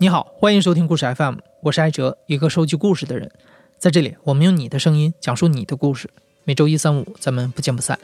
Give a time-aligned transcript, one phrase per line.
[0.00, 3.30] 你好，欢迎收听故事 FM，我是艾哲，一个收集故事的人。
[3.78, 6.10] 在这里，我们用你的声音讲述你的故事。
[6.42, 7.96] 每周一、三、五，咱们不见不散。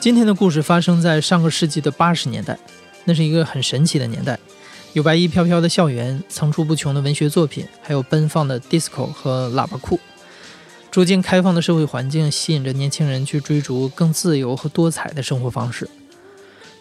[0.00, 2.58] 今天的故事发生在上个世纪的八十年代，
[3.04, 4.36] 那是一个很神奇的年代，
[4.92, 10.00] 有白衣飘飘的校园，层出不穷的文学作品，还有奔放的 disco 和喇叭裤。
[10.90, 15.88] 逐渐开放的社会环境吸引着年轻人去追逐更自由和多彩的生活方式。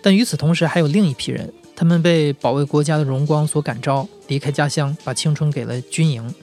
[0.01, 6.33] 但与此同时，还有另一批人，他们被保卫国家的荣光所感召，离开家乡，把青春给了军营，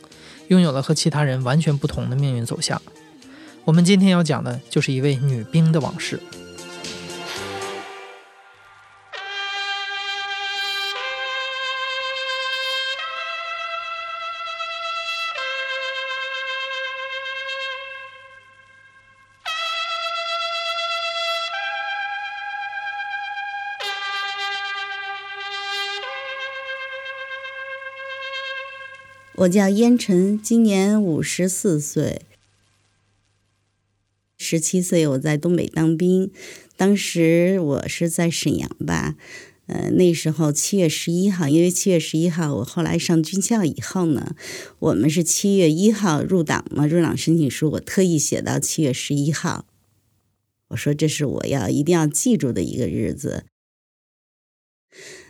[0.48, 2.80] 拥有了和其他人完全不同的命运走向。
[3.64, 6.20] 我们今天要讲的就是一位女兵的往事。
[29.40, 32.22] 我叫燕晨，今年五十四岁。
[34.38, 36.30] 十七岁我在东北当兵，
[36.74, 39.14] 当时我是在沈阳吧。
[39.66, 44.34] 呃，那时候七月十一号，因为七月十一号我后来上军校以后呢，
[44.78, 49.66] 我们是七月一号入党嘛，入党申请书我特意写到七月十一号。
[50.68, 53.44] 我说这是我要一定要记住的一个日子。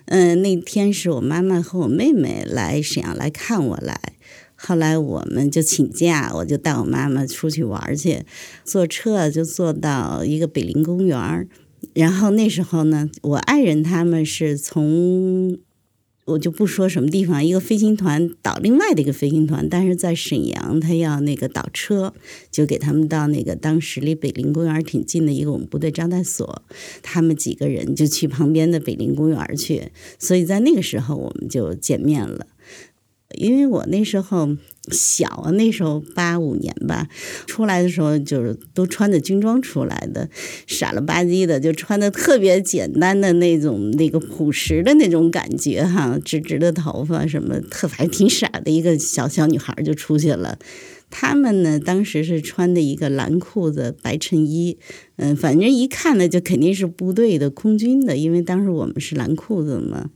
[0.07, 4.01] 嗯，那天是我妈妈和我妹妹来沈阳来看我来，
[4.55, 8.25] 后来我们就请假，我就带我妈妈出去玩去，
[8.65, 11.48] 坐车就坐到一个北陵公园
[11.95, 15.59] 然后那时候呢，我爱人他们是从。
[16.27, 22.13] 我就不说什么地方，一个飞行团导另外的一个飞行团，但是在沈阳，他要那个倒车，
[22.51, 26.63] 就给他们到那个当时离北陵公园挺近的一个我们部队招待所，
[27.01, 32.47] 他们几个人就去旁边的北陵公园去，所以在那个时候我们就见面了。
[33.35, 34.57] 因为我那时候
[34.92, 37.09] 小，那时候八五年吧，
[37.47, 40.29] 出来的时候就是都穿着军装出来的，
[40.67, 50.59] 傻了吧唧的，就穿的特别简单的那种那个朴实的那种感觉哈，直直的头发什么，特还挺傻的一个小小女孩就出去了。
[51.11, 54.77] 他们呢，当时是穿的一个蓝裤子白衬衣，
[55.17, 60.11] 嗯，反正一看呢就肯定是部队的空军的，因为当时我们是蓝裤子嘛。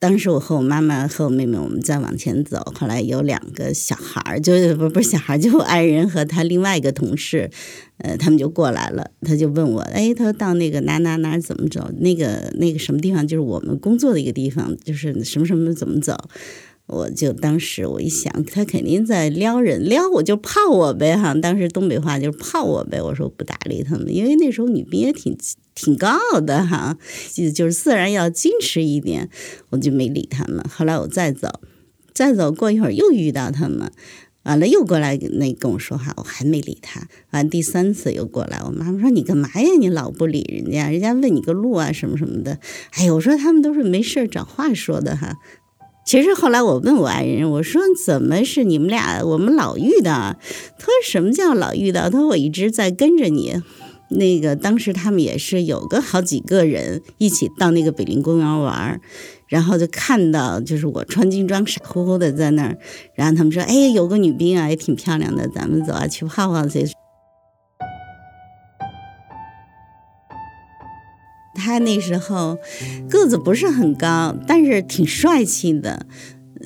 [0.00, 2.72] 当时我和我妈妈和我妹妹，我们在往前走。
[2.78, 7.50] 后来有两个小孩儿，就不不是小孩儿，就我爱人和他另外一个同事，
[7.96, 9.10] 呃，他们就过来了。
[9.22, 11.90] 他就问我，哎，他说到那个哪哪哪怎么走？
[11.98, 16.16] 那个那个什么地方，就是我们工作的一个地方，就是什么什么怎么走？
[16.88, 21.34] 我就当时我一想，他肯定在撩人，撩我就泡我呗哈。
[21.34, 23.00] 当时东北话就是泡我呗。
[23.02, 25.36] 我说不搭理他们，因为那时候女兵也挺
[25.74, 26.96] 挺高傲的哈，
[27.54, 29.28] 就是自然要矜持一点，
[29.68, 30.64] 我就没理他们。
[30.66, 31.60] 后来我再走，
[32.14, 33.92] 再走过一会儿又遇到他们，
[34.44, 37.06] 完了又过来那跟我说话，我还没理他。
[37.32, 39.68] 完第三次又过来，我妈妈说你干嘛呀？
[39.78, 42.58] 你老不理人家，人家问你个路啊什么什么的。
[42.92, 45.36] 哎呀，我说他们都是没事找话说的哈。
[46.08, 49.22] 其实后来我问我爱人，我说怎么是你们俩？
[49.22, 50.10] 我们老遇到。
[50.78, 52.08] 他说什么叫老遇到？
[52.08, 53.60] 他说我一直在跟着你。
[54.08, 58.98] 那个当时他们也是有个好几个人一起到那个北陵公园玩，
[59.48, 62.78] 然后就看到就是我穿军装傻乎乎的在那儿，
[63.14, 66.86] 然后他们说：“哎，有个女兵啊，也挺漂亮的，咱们走啊，去泡泡去。”
[71.68, 72.56] 他那时候
[73.10, 76.06] 个子不是很高，但是挺帅气的。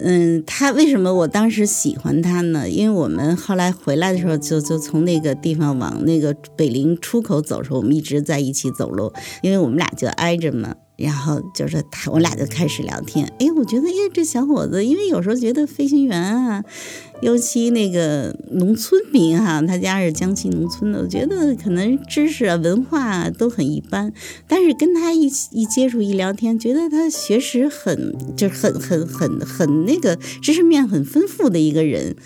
[0.00, 2.70] 嗯，他为什么我当时喜欢他呢？
[2.70, 9.12] 因为我们后来回来的时候，就就从那个地方往那个北陵出口走的时候，我们一直在一起走路，
[9.42, 10.76] 因为我们俩就挨着嘛。
[10.96, 13.26] 然后就是他，我俩就开始聊天。
[13.38, 16.62] 哎，我觉得，哎，这小伙子，因为有时候觉得飞行员啊，
[17.22, 24.12] 尤其那个农村兵哈，他家是江西农村的，我觉得可能知识啊、文化都很一般。
[24.46, 32.16] 但是跟他一起一接触、一聊天，觉得他学识很，就是很、很、很、很那个知识面很丰富的一个人。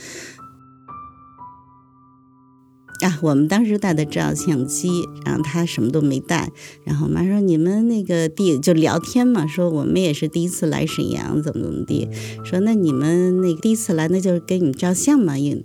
[3.02, 4.88] 啊，我们当时带的照相机，
[5.24, 6.50] 然后他什么都没带。
[6.84, 12.08] 然后我妈说：“你们那个地就聊天嘛，说我们也是第一次来沈阳，怎么怎么地。
[12.44, 15.62] 说那你们那第一次来，那就是给你们照相嘛，也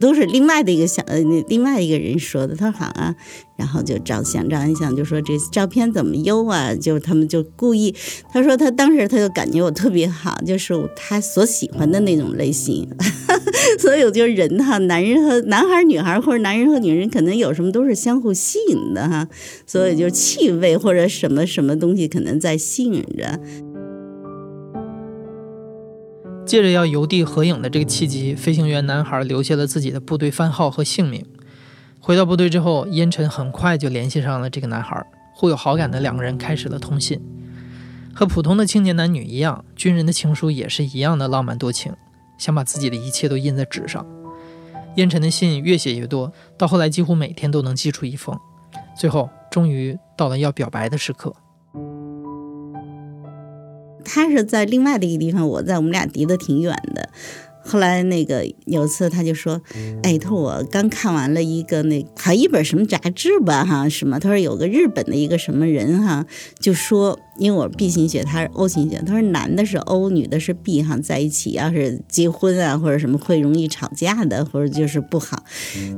[0.00, 2.56] 都是另外的一个小呃，另外一个人说的。
[2.56, 3.14] 他说好啊，
[3.56, 6.74] 然后就照相，照完相就说这照片怎么优啊？
[6.74, 7.94] 就他们就故意，
[8.32, 12.88] 他说他当时他就感觉我特别好，就是他所喜欢的那种类型。
[13.78, 19.28] 所以我觉得人哈，男人和男孩、女孩或者男人和女人，可能有什么都是相互吸引的哈。
[19.66, 23.38] 所以就是气味或者什么什么东西，可能在吸引着。
[26.44, 31.24] 借着要邮递合影的这个契机，飞行员男孩留下了自己的部队番号和姓名。
[32.00, 37.20] 回到部队之后，烟尘很快就联系上了这个男孩，互有好感的两个人开始了通信。
[38.12, 41.92] 和普通的青年男女一样，军人的情书也是一样的浪漫多情，
[42.42, 44.04] 想把自己的一切都印在纸上。
[44.96, 48.36] 烟尘的信越写越多，到后来几乎每天都能寄出一封。
[48.98, 51.32] 最后，终于到了要表白的时刻。
[54.04, 57.10] 他是在另外的一个地方，我在我们俩离得挺远的。
[57.64, 59.60] 后来那个有一次他就说
[60.02, 64.18] ：“哎，他说我刚看完了一个那好一本什么杂志吧，哈什么？
[64.18, 66.26] 他说有个日本的一个什么人哈，
[66.58, 75.44] 就说因为我是 B 型血，他是 O 型血，他说男的是 O，女的是 B 哈，在一起要是结婚啊或者什么会容易吵架的，或者就是不好。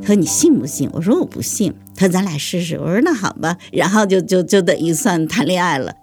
[0.03, 0.89] 他说你信不信？
[0.93, 1.73] 我说我不信。
[1.97, 2.77] 他说咱俩试试。
[2.77, 5.95] 我说那好吧，然后就就就等于算谈恋爱了。”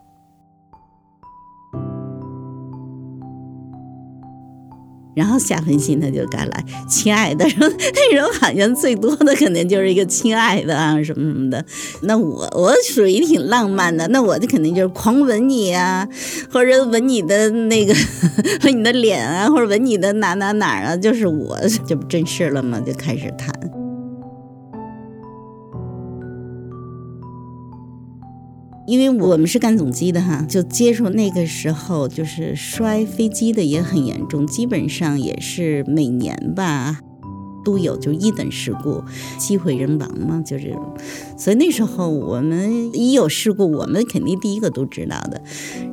[5.16, 11.64] 然后下狠心他就该来，亲爱的，说那时候好像最多的肯定就是一个亲爱的啊什么什么的。
[12.04, 16.08] 那我我属于挺浪漫的，那我就肯定就是狂吻你啊，
[16.52, 17.94] 或者吻你的那个
[18.64, 22.80] 吻你的脸啊，或者吻你的哪哪哪啊，就是我这不正式了吗？
[22.86, 23.81] 就开始谈。
[28.92, 37.00] 因为我们是干总机的哈，就接触那个时候就是摔飞机的也很严重，基本上也是每年吧
[37.64, 39.02] 都有就一等事故，
[39.38, 40.94] 机毁人亡嘛，就这种。
[41.38, 45.42] 所以那时候我们一有事故，我们肯定第一个都知道的。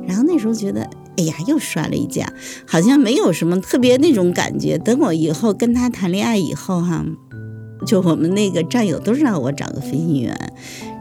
[0.05, 0.81] 然后那时候觉得，
[1.15, 2.29] 哎呀，又摔了一架，
[2.67, 4.77] 好像没有什么特别那种感觉。
[4.77, 7.05] 等我以后跟他谈恋爱以后哈，
[7.87, 10.53] 就我们那个战友都知道我找个飞行员。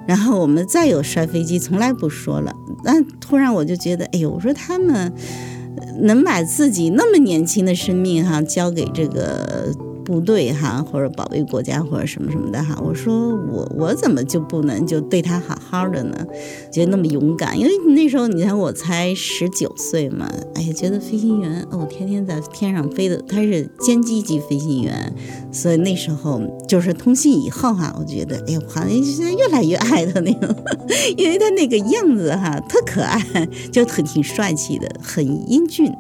[0.09, 2.51] 然后我们再有摔飞机，从来不说了。
[2.83, 5.13] 但突然我就觉得，哎呦，我说他们
[6.01, 9.71] 能把自己那么年轻的生命哈交给这个。
[10.09, 16.27] 部队哈，或者保卫国家或者什么什么的哈，我说我我怎么就不能就对他好好的呢？
[16.73, 25.15] 觉得那么勇敢，因为那时候你看我才十九岁嘛，哎呀，觉得飞行员哦，天天在天上飞的，他是歼击级飞行员，
[25.53, 30.49] 所以那时候就是通信以后哈，我觉得哎呀，好像现在越来越爱他那种，
[31.19, 33.21] 因为他那个样子哈，特可爱，
[33.71, 35.93] 就很挺帅气的，很英俊。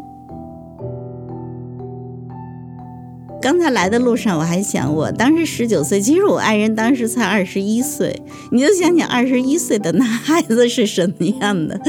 [3.49, 8.15] 刚才来的路上，我还想，我当时十九岁，其实我爱人当时才二十一岁。
[8.53, 11.81] 你就想想二十一岁的男孩子是什么样的，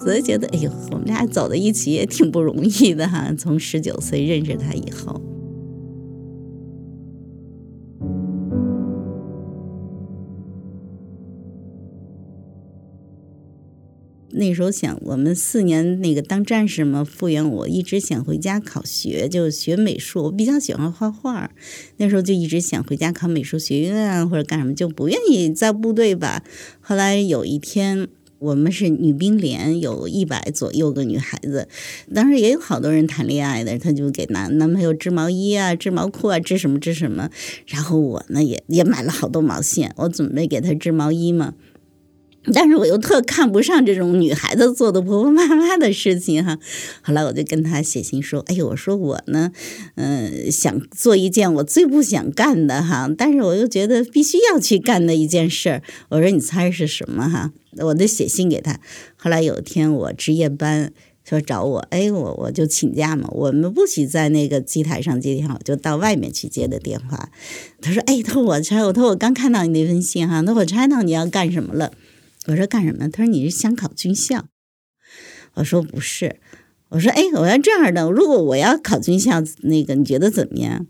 [0.00, 3.34] 所以觉得，哎呦，我们俩走在一起也挺不容易的哈。
[3.36, 5.20] 从十九岁认识他以后。
[14.38, 20.22] 那时候想，我们四年那个当战士嘛，复员，我一直想回家考学，就学美术。
[20.22, 21.50] 我比较喜欢画画，
[21.96, 26.44] 那时候就一直想回家考美术学院啊，或者干什么，就不愿意在部队吧。
[26.80, 28.06] 后来有一天，
[28.38, 31.66] 我们是女兵连，有一百左右个女孩子，
[32.14, 37.28] 当时也有好多人谈恋爱的，他就给男男朋友织毛衣啊、织毛裤啊、织什么织什么。
[37.66, 41.54] 然后我呢，也也买了好多毛线，我准备给他织毛衣嘛。
[42.52, 46.58] 但是我又特看不上这种女孩子做的婆婆妈妈的事情哈，
[47.02, 49.52] 后来我就跟他写信说，哎呦，我说我呢，
[49.96, 55.82] 嗯，想做一件我最不想干的哈，但是我又觉得必须要去干的一件事儿。
[56.10, 57.52] 我说你猜是什么哈？
[57.78, 58.80] 我就写信给他。
[59.16, 60.92] 后来有一天我值夜班，
[61.24, 67.28] 说找我，哎，我我就请假嘛，我们不许在那个机台上接电话，我就到外面去接的电话。
[67.80, 71.92] 他说，哎，他说我猜，我说我刚看到你那封信哈，那我猜到你要干什么了。
[72.48, 73.08] 我说干什么？
[73.08, 74.46] 他说你是想考军校。
[75.54, 76.40] 我说不是。
[76.88, 80.86] 我说哎，我要这样的，如果我要考军校，那个你觉得怎么样？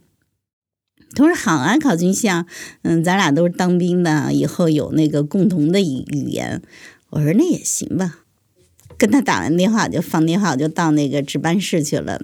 [1.17, 2.47] 他说好啊，考军校，
[2.83, 6.62] 嗯，咱俩都是当兵的，以后有那个共同的语言。
[7.11, 8.21] 我说那也行吧。
[8.97, 12.21] 跟他打完电话就放电话，我就到那个值班室去了。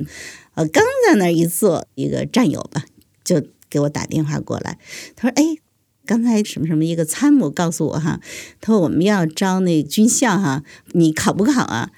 [0.54, 2.84] 呃，刚在那儿一坐，一个战友吧，
[3.24, 4.78] 就给我打电话过来。
[5.16, 5.63] 他说哎。
[6.06, 8.20] 刚才什么什么一个参谋告诉我哈，
[8.60, 11.90] 他说我们要招那军校哈，你考不考啊？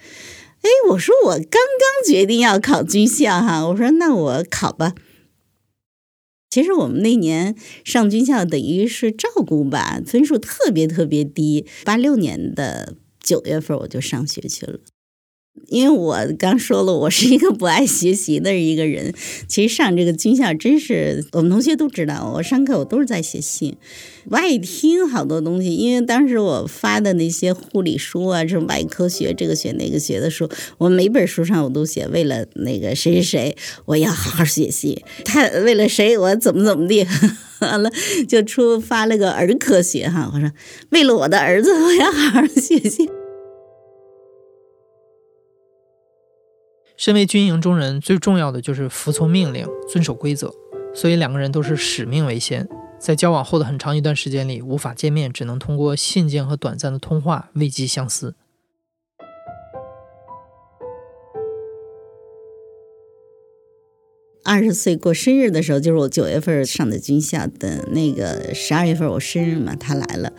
[0.63, 4.95] 哎，我说我刚刚决定要考军校哈，我说那我考吧。
[6.49, 11.67] 其实我们那年上军校等于是照顾吧，分数特别特别低。
[11.85, 14.81] 八六年的九月份我就上学去了。
[15.69, 19.13] 因为我刚说了，我是一个不爱学习的一个人。
[19.49, 23.77] 其实上这个军校，真是我们同学都知道，我上课我都是在写信，
[24.29, 25.75] 不爱听好多东西。
[25.75, 30.49] 因为当时我发的那些护理书啊，这种外科学这个学那个学的书，
[30.79, 35.03] 我每本书上我都写，为了那个谁谁谁，我要好好学习。
[35.25, 37.05] 他为了谁，我怎么怎么地。
[37.59, 37.91] 完了
[38.29, 40.53] 就出发了个儿科学哈，我说
[40.91, 43.09] 为了我的儿子，我要好好学习。
[46.97, 50.51] 身为军营中人，最重要的就是服从命令、遵守规则，
[50.95, 52.67] 所以两个人都是使命为先。
[52.99, 58.35] 在交往后的很长一段时间里，无法见面，只能通过信件和短暂的通话慰藉相思。
[64.43, 70.33] 二十岁过生日的时候，就是我九月份上的军校的那个十二月份我生日嘛，他来了。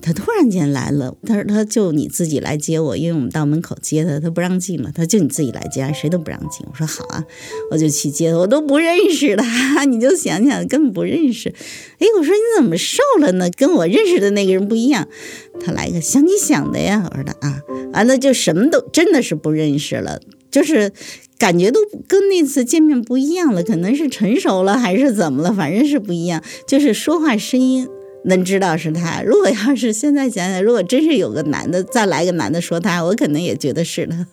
[0.00, 4.90] 他突然间来了，他说：“他就你自己来接我，因为我们到门口接他，他不让进嘛。
[4.94, 7.24] 他就你自己来接，谁都不让进。”我说：“好啊，
[7.70, 8.38] 我就去接他。
[8.38, 11.48] 我都不认识他， 你就想想，根本不认识。
[11.98, 13.50] 哎，我说你怎么瘦了呢？
[13.50, 15.08] 跟我认识的那个人不一样。
[15.60, 17.04] 他来个想你想的呀。
[17.10, 17.60] 我说的啊，
[17.92, 20.92] 完了就什么都真的是不认识了，就是
[21.36, 27.88] 感觉都跟那次见面不一样了，可能是成熟了还是怎么了，反正是不一样，就是说话声音。”
[28.24, 29.22] 能知道是他。
[29.22, 34.26] 如果要是现在想想，如果真是有个男的再来个男的说他，我可能也觉得是他。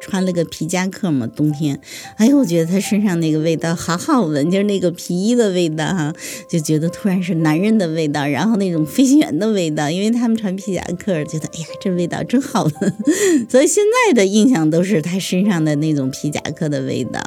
[0.00, 1.80] 穿了个皮夹克嘛，冬天，
[2.18, 6.12] 哎呦，我觉得他身上那个味道好好闻，就是那个皮衣的味道哈，
[6.46, 12.94] 就觉得突然是男人的味道，然后那种飞行员的味道，因为他们穿皮夹克，觉得哎呀，这味道真好闻，
[13.48, 17.22] 所以现在的印象都是他身上的那种皮夹克的味道。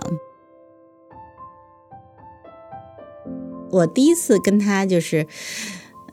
[3.77, 5.27] 我第一次跟他就是，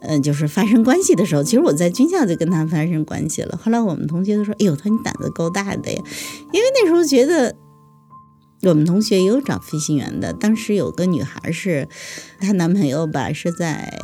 [0.01, 3.59] 嗯，就是发生关系的时候，其实我在军校就跟他发生关系了。
[3.63, 6.03] 后来我们同学都说：“哎呦，他你胆子够大的呀！”
[6.53, 7.57] 因为那时候觉得
[8.63, 10.33] 我们同学也有找飞行员的。
[10.33, 11.89] 当时有个女孩是
[12.39, 13.99] 她男朋友吧，是在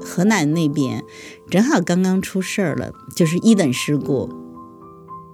[0.00, 1.04] 河南那边，
[1.50, 4.49] 正好刚刚出事儿了，就是一等事故。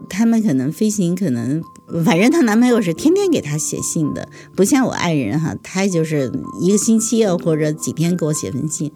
[0.08, 1.62] 他们可能飞行，可能
[2.04, 8.92] 反正她男朋友是天天给她写信的，不像我爱人哈，他就是一个星期啊或者几天给我写封信。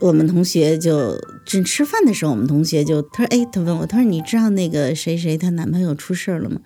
[0.00, 6.60] 我们同学就正吃饭的时候，我们同学就他说：“哎，他问我，他说你知道那个谁谁她男朋友出事了吗？”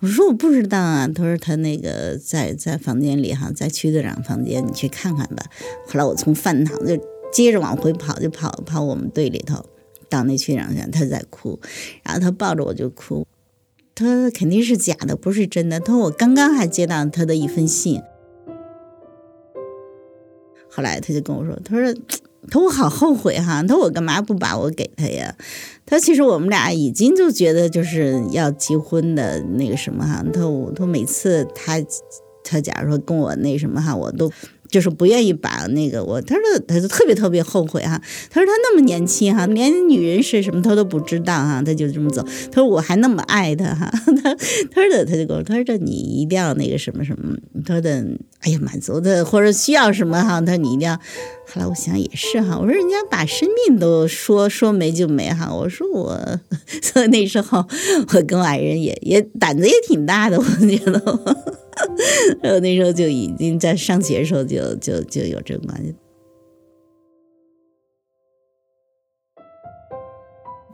[0.00, 5.42] 我说：“我不知道啊。”他说：“他那个在在房间里哈，在区队长房间，你去看看吧。”
[5.88, 6.94] 后来我从饭堂就
[7.32, 9.64] 接着往回跑，就跑跑我们队里头，
[10.10, 11.58] 到那区长家，他在哭，
[12.02, 13.26] 然后他抱着我就哭。
[13.94, 15.78] 他肯定是假的，不是真的。
[15.78, 18.02] 他说我刚刚还接到他的一封信，
[20.68, 21.94] 后来他就跟我说：“他说，
[22.48, 25.36] 他说我好后悔哈，他说我干嘛不把我给他呀？
[25.86, 30.24] 他其实我们俩已经就觉得就是要结婚的那个什么哈。
[30.32, 31.74] 他我他每次他
[32.42, 34.30] 他假如说跟我那什么哈，我都。”
[34.74, 38.02] 就是不愿意把那个我，他说他就特别特别后悔哈。
[38.28, 42.20] 他说他那么年轻哈，连女人是什么他都不知道哈，他就这么走。
[42.50, 43.88] 他说我还那么爱他哈，
[44.20, 44.34] 他
[44.72, 48.04] 他说的他就跟我他说这你一定要那个什么什么，他说的
[48.40, 50.98] 哎呀满足的或者需要什么哈，他说你一定要。
[51.46, 56.18] 后来我想也是哈，我说人家把生命都说说没就没哈，我说我
[56.82, 57.64] 所以那时候
[58.12, 61.62] 我跟我爱人也也胆子也挺大的，我觉得。
[62.42, 65.94] 然后那时候就已经在上学的时候就就就有这个关系。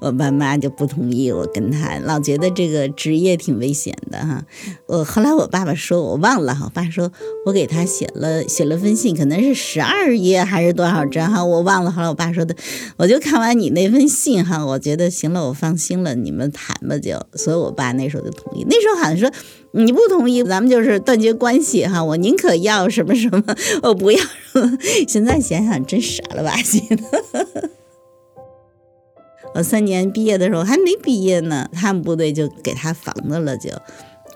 [0.01, 4.45] 我爸妈就不同意我跟他，老觉得这个职业挺危险的哈。
[4.87, 7.13] 我后来我爸爸说我忘了，我爸说
[7.47, 11.91] 我给他写了写了封信，可能是十二页还是多少张哈，我忘了。
[11.91, 12.57] 后来我爸说的，
[12.97, 17.21] 我就看完你那封信哈，我觉得行了，我放心了，你们谈吧就。
[17.35, 18.65] 所以我爸那时候就同意。
[18.69, 19.31] 那时候好像说
[19.73, 22.03] 你不同意，咱们就是断绝关系哈。
[22.03, 23.43] 我宁可要什么什么，
[23.83, 24.79] 我不要什么。
[25.07, 27.71] 现在想想真傻了吧唧的。
[29.55, 33.57] 我三年毕业的时候还没毕业呢，他们部队就给他房子了。
[33.57, 33.71] 就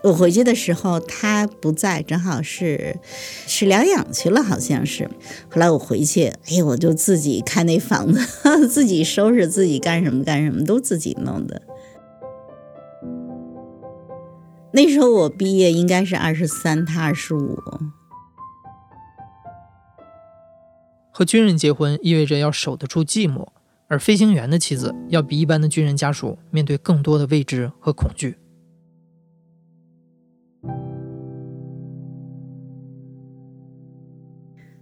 [0.03, 2.99] 我回去的时候他不在，正好是
[3.47, 5.09] 是疗养去了，好像是。
[5.49, 8.21] 后来我回去，哎呀我就自己看那房子，
[8.69, 11.63] 自己收拾，自己干什么干什么，都自己弄的。
[14.73, 17.57] 那时候我毕业应该是二十三，他二十五。
[21.13, 23.47] 和军人结婚意味着要守得住寂寞。
[23.95, 28.37] 而飞行员的妻子要比一般的军人家属面对更多的未知和恐惧，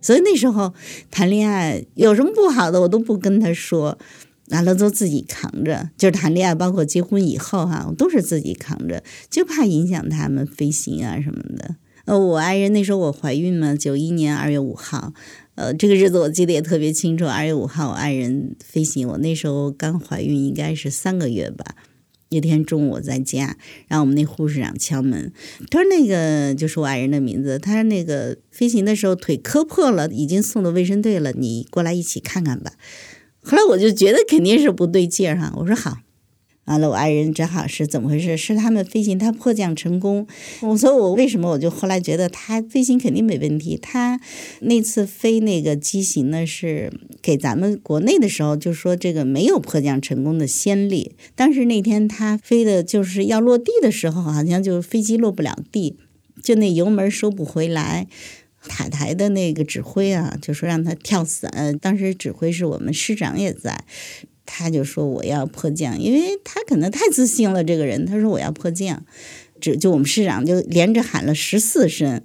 [0.00, 0.73] 所以那时候
[1.11, 3.99] 谈恋爱有什么不好的，我都不跟他说。
[4.49, 11.76] 完了都自己扛着，就是谈恋爱，包括结婚以后哈，我都是自己扛着，就怕影响他们飞行啊什么的。
[12.04, 15.12] 呃，我爱人那时候我怀孕嘛，九一年二月五号，
[15.54, 17.26] 呃，这个日子我记得也特别清楚。
[17.26, 21.76] 二月五号，我爱人飞行，我那时候刚怀孕，应该是三个月吧。
[22.30, 25.32] 那天中午我在家，然后我们那护士长敲门，
[25.71, 32.73] 他说那个就是我爱人的名字，他说那个飞行的时候腿磕破了，已经送到卫生队了，你过来一起看看吧。
[33.42, 35.99] 后来我就觉得肯定是不对劲儿哈，我说好。
[36.64, 38.37] 完了，我爱人正好是怎么回事？
[38.37, 40.26] 是他们飞行，他迫降成功。
[40.61, 41.50] 我说我为什么？
[41.50, 43.76] 我就后来觉得他飞行肯定没问题。
[43.76, 44.21] 他
[44.61, 51.16] 那次飞那个机型呢，是给咱们国内的时候就说这个没有迫降成功的先例。
[51.35, 55.97] 当时那天他飞的就是要落地的时候，好像就飞机落不了地，
[56.42, 58.07] 就那油门收不回来。
[58.69, 61.76] 塔台的那个指挥啊，就说让他跳伞。
[61.81, 63.85] 当时指挥是我们师长也在。
[64.45, 67.63] 他就说我要迫降，因为他可能太自信了。
[67.63, 69.05] 这个人他说我要迫降，
[69.61, 72.23] 就就我们市长就连着喊了十四声，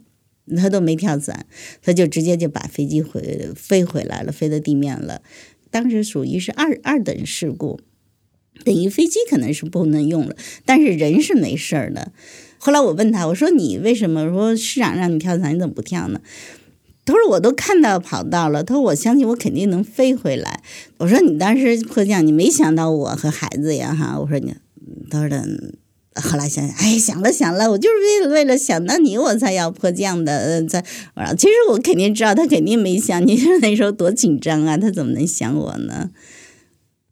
[0.55, 1.45] 他都没跳伞，
[1.81, 5.21] 他就直接就把飞机回飞回来了，飞到地面了。
[5.69, 7.79] 当时属于是二二等事故，
[8.63, 12.11] 等于飞机可能是不能用了，但是人是没事儿的。
[12.57, 16.21] 后来我问他，我说你为什么说市长让你跳伞，你怎么不跳呢？
[17.07, 20.61] 他说：“我都看到跑道了。”他说：“我相信我肯定能飞回来。”
[20.99, 24.53] 我说：“你当时迫降，你没想到我和孩子呀？”哈，我说你，
[25.09, 25.47] 他说的。
[26.19, 30.59] 后来想想，哎，想了想了，我就是为了为了想到你，我才要迫降的。
[30.59, 30.83] 嗯，在
[31.13, 33.23] 我说，其实我肯定知道，他肯定没想。
[33.27, 36.09] 你那时候多紧张啊，他怎么能想我呢？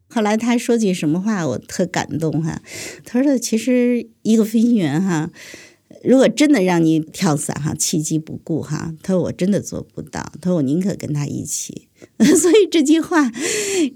[0.08, 2.60] 后来他说句什么话，我特感动哈。
[3.04, 5.30] 他说：“其实一个飞行员哈。”
[6.06, 11.88] 如果真的让你跳伞哈，弃机不顾哈，他说我真的做不到，他说我宁可跟他一起。
[12.40, 13.32] 所以这句话，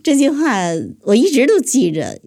[0.02, 0.56] 这句话
[1.02, 2.20] 我一直都记着。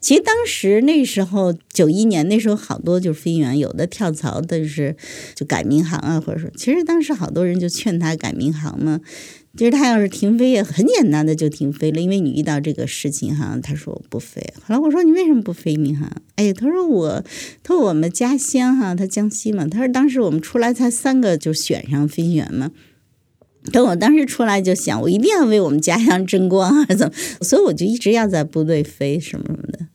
[0.00, 4.96] 其实当时那时候九一年那时候好多就是飞行员，有的跳槽的是
[5.34, 9.00] 就改民航啊，或者说，其实当时好多人就劝他改民航嘛。
[9.56, 14.42] 就是他要是停飞也很简单的就停飞了，因为你遇到这个事情哈，他说我不飞。
[14.60, 16.10] 后来我说你为什么不飞民航？
[16.36, 17.24] 哎，他说我，
[17.62, 22.72] 他说我们家乡哈，他江西嘛，他说当时我们出来才三个就选上飞行员嘛。
[23.72, 27.14] 等我当时出来就想，我一定要为我们家乡争光啊，怎么？
[27.40, 29.86] 所以我就一直要在部队飞什么什么的，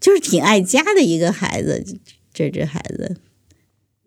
[0.00, 1.84] 就是挺爱家的一个孩子，
[2.32, 3.16] 这这孩子。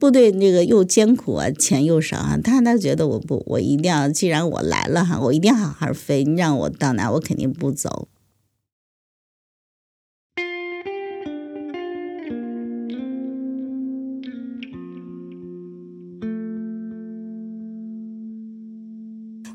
[0.02, 6.24] 部队那个又艰苦啊，钱又少啊，他他觉得我不，我一定要，既然我来了哈，我一定要好好飞。
[6.24, 8.08] 你让我到哪，我肯定不走。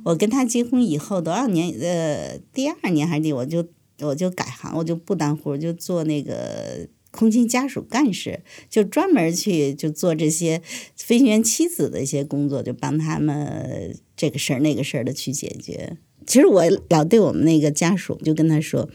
[0.04, 1.76] 我跟他结婚以后多少年？
[1.80, 3.66] 呃，第二年还是第，我就
[3.98, 6.86] 我就改行，我就不当护士，就做那个。
[7.16, 10.60] 空军家属干事就专门去就做这些
[10.94, 15.96] 飞行员妻子的一些工作，就帮他们这个事儿那个事儿的去解决。
[16.26, 18.90] 其实我老对我们那个家属就跟他说，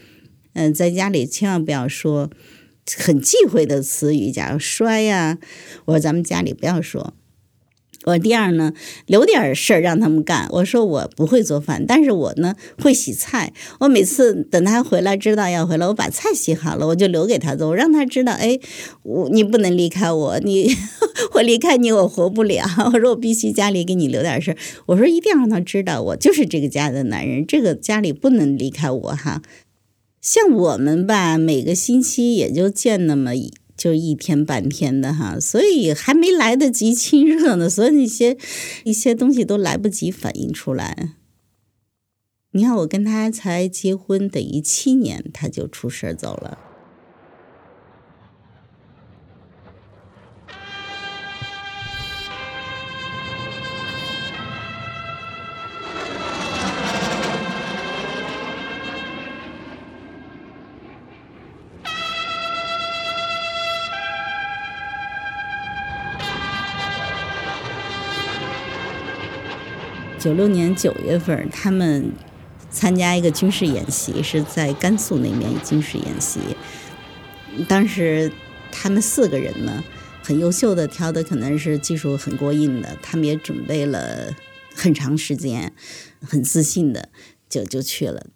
[0.52, 2.30] 嗯，在家里千万不要说
[2.96, 5.38] 很忌讳的词语，假如摔呀，
[5.86, 7.14] 我说咱们家里不要说。
[8.04, 8.72] 我第二呢，
[9.06, 10.48] 留点事儿让他们干。
[10.50, 13.52] 我说我不会做饭，但是我呢会洗菜。
[13.80, 17.68] 我每次等他回来，知道要回来，我把菜洗好了，我就留给他做。
[17.68, 18.58] 我让他知道，哎，
[19.02, 20.74] 我你不能离开我，你
[21.34, 22.64] 我离开你我活不了。
[22.92, 24.56] 我说我必须家里给你留点事儿。
[24.86, 29.42] 我说一定要让他知道，我就是这个家的男人，这个家里不能离开我哈。
[30.20, 33.52] 像我们吧，每个星期也就见那么一。
[33.76, 38.36] 就一天半天的哈，所以还没来得及亲热呢，所以那些
[38.84, 41.14] 一些东西都来不及反映出来。
[42.52, 46.58] 你看，我跟他才结婚等于七年，他就出事儿走了。
[70.22, 72.12] 九六年九月份，他们
[72.70, 76.38] 参加一个军事演习，是在甘肃那边军事演习。
[77.68, 78.30] 当时
[78.70, 79.82] 他们四个人呢，
[80.22, 84.32] 很优秀的，挑的可能是技术很过硬的，他们也准备了
[84.76, 85.72] 很长时间，
[86.24, 87.08] 很自信的
[87.48, 88.28] 就就去了。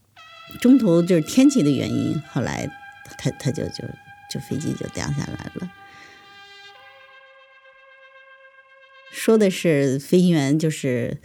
[0.60, 2.68] 中途就是天气的原因，后来
[3.16, 3.84] 他他就就
[4.28, 5.70] 就飞机就掉下来了。
[9.12, 11.18] 说的是飞行员就是。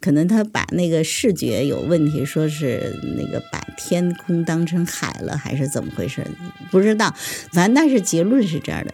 [0.00, 6.26] 可能他把那个视觉有问题，说是那个把天空当成海了，还是怎么回事？
[6.70, 7.14] 不知道，
[7.52, 8.92] 反正但是结论是这样的。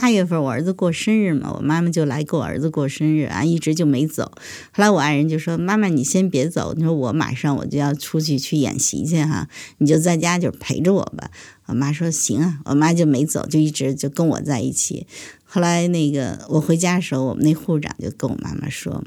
[0.00, 4.30] 八月份我儿子过生日嘛，我妈妈就来给我儿子过生日啊，一直就没走。
[4.70, 11.32] 后来我爱人就说：“妈妈，你先别走，你说我马上我就要出去去演习去哈，你就在家就陪着我吧。”
[11.66, 15.08] 我妈说：“行啊。”我妈就没走，就一直就跟我在一起。
[15.44, 19.02] 后来那个我回家的时候，我们那护士长就跟我妈妈说。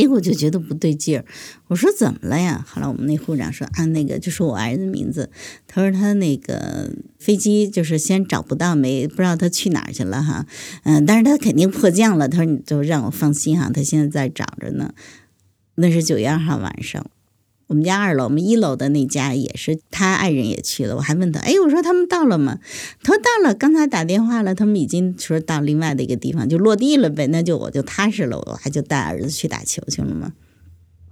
[0.00, 1.26] 结果就觉得不对劲儿，
[1.68, 2.64] 我说怎么了呀？
[2.66, 5.30] 后来我们那护士长说啊，那个就说我儿子名字，
[5.66, 10.46] 他说他那个飞机就是先找不到，没不知道他去哪儿去了哈，
[10.84, 12.28] 嗯，但是他肯定迫降了。
[12.28, 14.94] 他说你就让我放心哈，他现在在找着呢。
[15.74, 17.04] 那是九月二号晚上。
[17.70, 20.96] 我们家二楼，我们一楼的那家也是，他爱人也去了。
[20.96, 22.58] 我还问他，哎，我说他们到了吗？
[23.04, 27.28] 他说到了，刚才打电话了，他们已经说到另外的一个地方，就落地了呗。
[27.28, 30.32] 那就我就踏实了，我还就带儿子去打球去了嘛。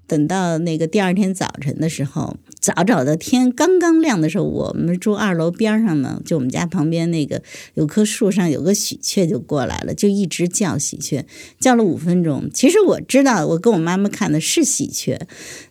[0.09, 7.40] 等到那个第二天早晨的时候，早早的天刚刚亮的时候，我们住二楼边上呢，就我们家旁边那个
[7.75, 11.25] 有棵树上有个喜鹊就过来了，就一直叫喜鹊，
[11.61, 12.51] 叫了五分钟。
[12.53, 15.21] 其实我知道，我跟我妈妈看的是喜鹊。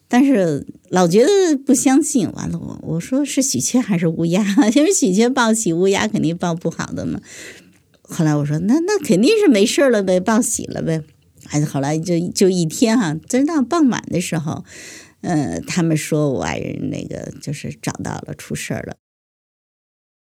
[0.08, 4.42] 但是老觉得不相信，完了我我说是喜鹊还是乌鸦？
[4.76, 7.20] 因为喜鹊报喜，乌鸦肯定报不好的嘛。
[8.02, 11.04] 后来我说那那肯定是没事了呗，报喜了呗。
[11.46, 14.64] 还后来就就一天哈，真到傍晚的时候，
[15.22, 18.96] 嗯，他们说我爱人那个就是找到了，出事儿了。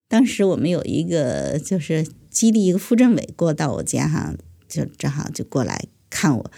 [0.09, 4.33] 当时我们有一个就是基地一个副政委过到我家哈，
[4.67, 6.51] 就正好就过来看我。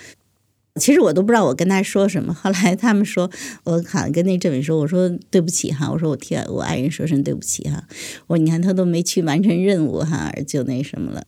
[0.79, 2.33] 其实我都不知道我跟他说什么。
[2.41, 3.29] 后来他们说，
[3.65, 7.83] 我好像跟那政委说，我说对不起哈，我说我替我爱人说声对不起哈。
[8.27, 11.23] 我说你看他都没去完成任务哈，就那什么了。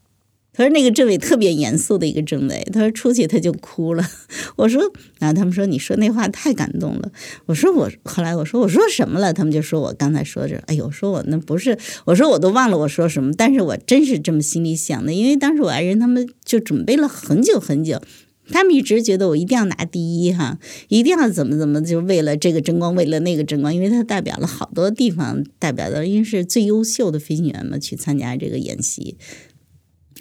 [0.53, 4.05] 他说那个政委特别严肃的一个政委，他说出去他就哭了。
[4.57, 4.81] 我说
[5.19, 7.09] 啊，他们说你说那话太感动了。
[7.45, 9.31] 我说我后来我说我说什么了？
[9.31, 18.01] 他们就说我刚才说着，哎呦，说我那不是，我说我都忘了我说什么，但是我真是这么心里想的，因为当时我爱人他们就准备了很久很久。
[18.49, 29.15] 他们一直觉得我一定要拿第一哈，一定要怎么怎么，就为了这个争光，为了那个争光，因为他代表了好多地方，代表的因为是最优秀的飞行员嘛，去参加这个演习。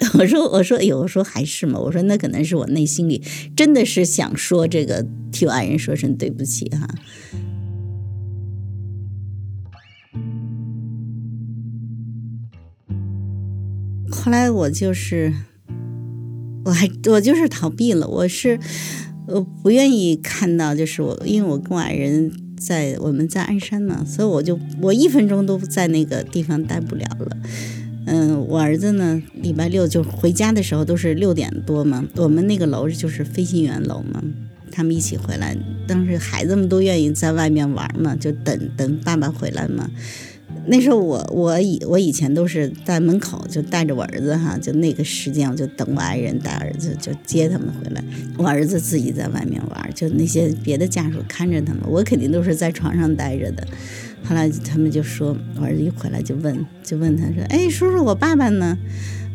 [0.19, 3.23] 我说，我说，哎呦，我说还是嘛，我说那可能是我内心里
[3.57, 6.89] 真的是想说这个，替我爱人说声对不起哈。
[14.11, 15.35] 后来我就是。
[16.65, 18.59] 我还我就是逃避了，我是
[19.27, 27.37] 呃不愿意看到，就是我因为我跟我爱人在我们在鞍山嘛，所以我就我一分钟都在那个地方待不了了。
[28.07, 34.23] 嗯，我儿子呢，礼拜六就回家的时候都是六点多嘛，我们那个楼就是飞行员楼嘛，
[34.73, 39.89] 他们一起回来，当时孩子们都愿意在外面玩嘛，就等等爸爸回来嘛。
[40.67, 48.05] 那时候我我以我以前都是在门口就带着我儿子哈，就那个时间我就等我爱人带儿子就接他们回来，
[48.37, 53.67] 我儿子自己在外面玩，就那些别的家属看着他们，我肯定都是在床上待着的。
[54.23, 58.79] 后来他们就说，我儿子一回来就问就问他说，哎，叔叔，我爸爸呢？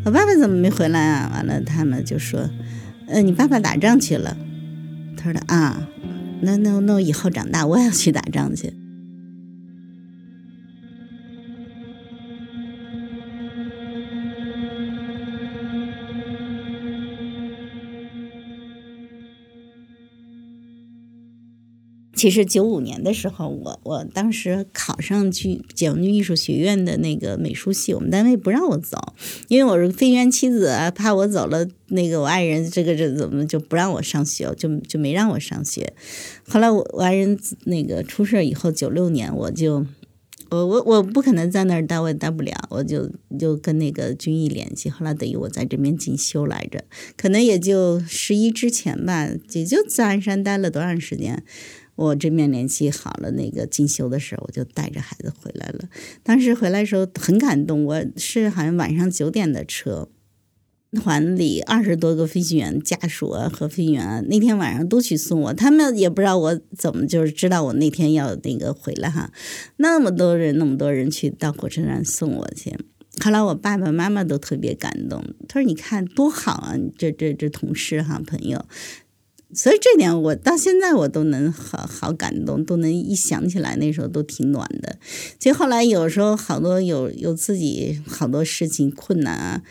[0.06, 1.32] 我爸爸怎么没回来啊？
[1.34, 2.48] 完了他们就说，
[3.08, 4.38] 呃，你爸爸打仗去了。
[5.18, 5.90] 他说啊，
[6.42, 8.72] 那那那我以后长大我也要去打仗去。
[22.26, 28.98] 其实九五年的时候，我我当时考上去解放军艺术学院的那个美术系，我们单位不让我走，
[29.48, 35.94] 因为我是飞行员妻子，怕我走了，那个我爱人这个这怎么就不让我上学，就就没让我上学。
[36.48, 39.86] 后来我我爱人那个出事以后，九六年我就
[40.50, 43.08] 我我我不可能在那儿待，我也待不了，我就
[43.38, 44.90] 就跟那个军艺联系。
[44.90, 46.84] 后来等于我在这边进修来着，
[47.16, 51.44] 可能也就十一之前吧，也就在鞍山待了多长时间。
[51.96, 55.88] 我这面联系好了，那个进修的时候，我就带着孩子回来了。
[56.24, 60.10] 当时回来的时候很感动，我是好像晚上九点的车，
[60.92, 69.32] 团里二十多个飞行员家属啊和飞行员那天晚上都去送我，他们也不知道我怎么就是知道我那天要那个回来哈，
[69.78, 72.78] 那么多人那么多人去到火车站送我去。
[73.24, 78.66] 后来我爸爸妈妈都特别感动，他说：“你看多好啊，这这这同事哈朋友。”
[79.54, 84.98] 所以这点我到现在我都能好好感动，都能一想起来那时候都挺暖的。
[85.40, 89.62] 其实后来有时候好多有有自己好多事情困难啊，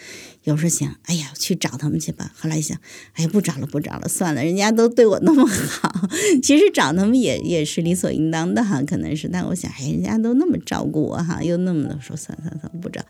[0.45, 2.33] 有时候想，哎呀，去找他们去吧。
[2.37, 2.79] 后来想，
[3.15, 6.09] 哎呀，不找了，不找了，算了，人家都对我那么好，
[6.43, 9.29] 其实找他们也也是理所应当的哈，可能是。
[9.29, 13.03] 但我想，哎，人家都那么照顾我哈，又那么的说，算算算，不找。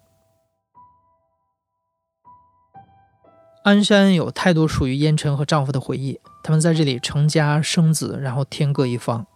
[3.65, 9.27] 鞍山有太多属于烟尘和丈夫的回忆，他们在这里成家生子，然后天各一方。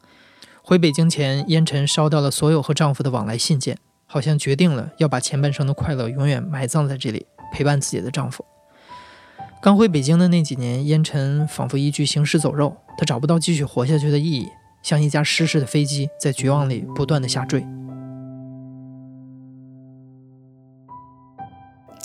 [0.61, 8.45] 回北京前，烟尘烧掉了所有和丈夫的往来信件，好像决定了要把前半生的快乐永远埋葬在这里，陪伴自己的丈夫。
[9.63, 14.47] 刚回北京的那几年，烟尘仿佛一具行尸走肉，她找不到继续活下去的意义，
[14.83, 17.67] 像一架失事的飞机，在绝望里不断的下坠。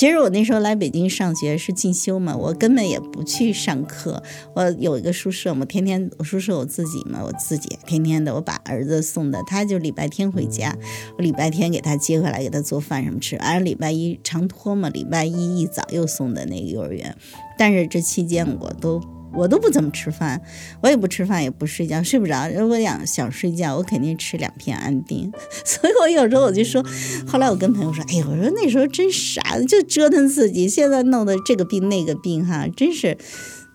[0.03, 4.21] 其实我那时候来北京上学是进修嘛，我根本也不去上课。
[4.53, 10.77] 我有一个宿舍嘛，天天我宿舍我自己嘛，我自己天天的，我把儿子送的，他就礼拜天回家，
[11.17, 13.37] 我礼拜天给他接回来，给他做饭什么吃。
[13.37, 17.15] 完了礼拜一长托嘛，礼拜一一早又送的那个幼儿园，
[17.57, 19.01] 但是这期间我都。
[19.33, 20.41] 我都不怎么吃饭，
[20.81, 22.47] 我也不吃饭，也不睡觉，睡不着。
[22.49, 25.31] 如果想想睡觉，我肯定吃两片安定。
[25.65, 26.83] 所以我有时候我就说，
[27.27, 30.69] 后来我跟朋友说，哎呀，我说那时候真傻，就折腾自己。
[30.69, 33.17] 现在弄的这个病那个病，哈，真是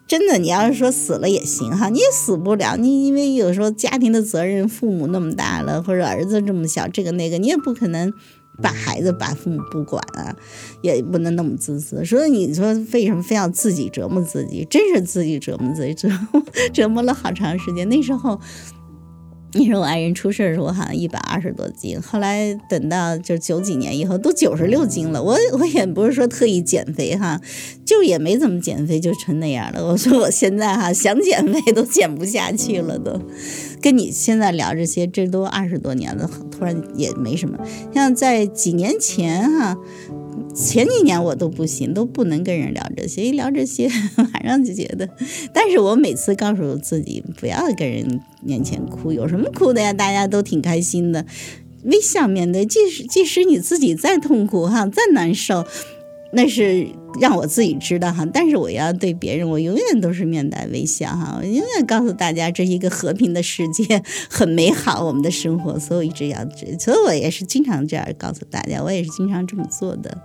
[0.07, 0.38] 真的。
[0.38, 2.77] 你要是说死了也行，哈，你也死不了。
[2.77, 8.12] 你因为有时候家庭的责任，父母那么大了，或者儿子这么小，这个那个，你也不可能。
[8.62, 10.37] 把孩子把父母不管啊，
[10.83, 12.05] 也不能那么自私。
[12.05, 14.66] 所以你说为什么非要自己折磨自己？
[14.68, 16.42] 真是自己折磨自己，折磨
[16.73, 17.88] 折磨了好长时间。
[17.88, 18.40] 那时候。
[19.55, 25.23] 你说我爱人出事的时候，我好像一百二十多斤，后来等到就九几年以后都九十六斤了。
[25.23, 27.41] 我我也不是说特意减肥哈，
[27.85, 29.87] 就也没怎么减肥，就成那样了。
[29.87, 33.21] 我说我现在哈想减肥都减不下去了，都。
[33.81, 37.59] 跟你现在聊这些，这都二十多年了，突然也没什么。
[37.95, 39.77] 像在几年前哈。
[40.55, 43.88] 前几年我都不行，都不能跟人聊这些，一聊这些
[44.33, 45.09] 马上就觉得。
[45.53, 49.92] 但是我每次告诉自己不要跟人面前哭，有什么哭的呀？
[49.92, 51.24] 大家都挺开心的，
[51.85, 52.66] 微笑面对。
[52.66, 55.64] 即使即使你自己再痛苦哈，再难受，
[56.33, 56.87] 那是
[57.21, 58.27] 让我自己知道哈。
[58.33, 61.37] 但是我要对别人，我永远都是面带微笑哈。
[61.38, 66.38] 我永远告诉大家，这是一个和平的世界，很美好，我们的生活，所以我一直要，
[66.79, 70.17] 所以我也是经常这样告诉大家，我也是经常这么做的。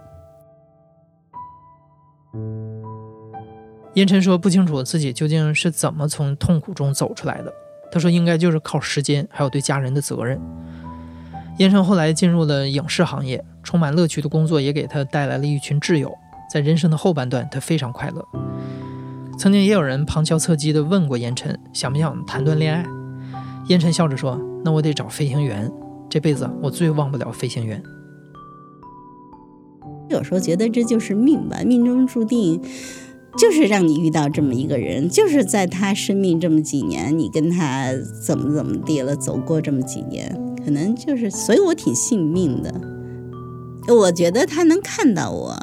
[3.95, 7.53] 烟尘说不清楚自己究竟是怎么从痛苦中走出来的。
[7.91, 10.41] 他说应该就是靠时间，还有对家人的责任。
[11.57, 16.11] 烟尘后来进入了影视行业，充满乐趣的工作也给他带来了一群挚友。
[16.51, 18.27] 在人生的后半段，他非常快乐。
[19.37, 22.85] 曾经也有人旁敲侧击地问过烟尘，想不想谈段恋爱？
[23.69, 25.71] 烟尘笑着说：“那我得找飞行员，
[26.09, 27.81] 这辈子我最忘不了飞行员。”
[30.09, 32.61] 有时候觉得这就是命吧，命中注定。
[33.35, 37.87] 就是让你遇到这么一个人，就是在他生命这么几年，你跟他
[38.23, 42.73] 怎么怎么地了，走过这么几年，可能就是，所以我挺信命的。
[43.89, 45.57] 我觉得他能看到我。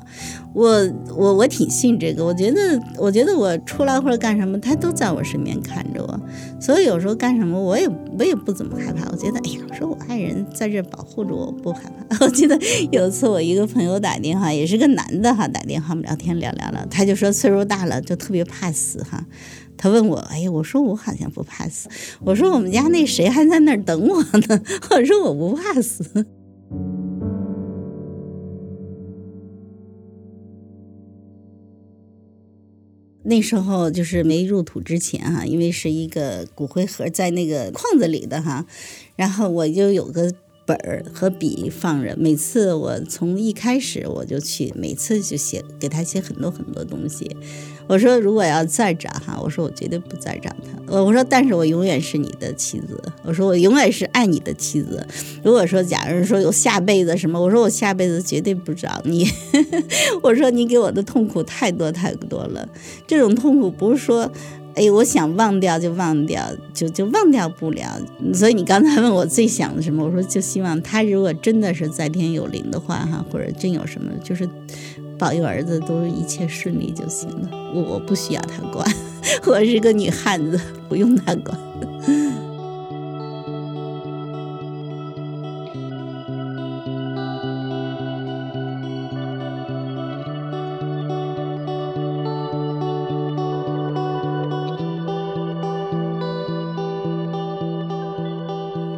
[0.53, 0.69] 我
[1.17, 2.59] 我我挺信这个，我觉得
[2.99, 6.21] 我觉得我出来或者干什么，他都在我身边看着我，
[6.61, 9.09] 所以有时候干什么我也我也不怎么害怕。
[9.13, 12.19] 我觉得哎呀，我说我爱人在这保护着我，不害怕。
[12.27, 12.59] 我记得
[12.91, 19.25] 有一次我一个朋友打电话，也是个男的哈，打电话我们聊天聊聊了，他就说岁数大了就特别怕死哈。
[19.83, 21.89] 他问我，哎呀，我说我好像不怕死，
[22.23, 24.63] 我说我们家那谁还在那儿等我呢，
[24.93, 26.27] 我说我不怕死。
[33.23, 38.67] 那时候就是没入土之前哈，因为是一个骨灰盒在那个框子里的哈，
[39.17, 40.31] 然后我就有个
[40.67, 47.35] 本儿和笔放着，每次我从一开始我就去，每次就写给他写很多很多东西。
[47.91, 50.81] 我说如果要再找哈，我说我绝对不再找他。
[50.87, 53.03] 我我说但是我永远是你的妻子。
[53.25, 55.05] 我说我永远是爱你的妻子。
[55.43, 59.29] 如果说假如说有下辈子什么，我说我下辈子绝对不找你。
[60.23, 62.69] 我说你给我的痛苦太多太多了，
[63.09, 64.31] 这种痛苦不是说，
[64.77, 68.01] 哎，我想忘掉就忘掉，就就忘掉不了。
[68.33, 74.49] 所以你刚才问我最想的什么，我说就希望他如果真的是在天有灵的话哈，或者真有什么就是。
[75.21, 77.49] 保佑儿子都一切顺利就行了。
[77.75, 78.91] 我不需要他管
[79.47, 81.57] 我是个女汉子不用他管。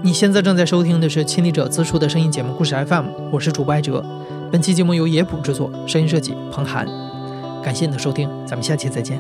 [0.05, 4.05] 你现在正在收听的是亲历者自述的声音节目故事 fm 我是主播艾哲。
[4.53, 6.87] 本期节目由野捕制作，声音设计彭涵。
[7.65, 9.19] 感谢你的收听，咱们下期再见。